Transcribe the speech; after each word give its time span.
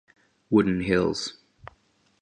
Wooden 0.49 0.81
hills. 0.81 1.37